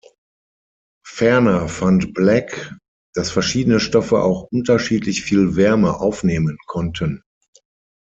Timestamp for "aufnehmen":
5.99-6.57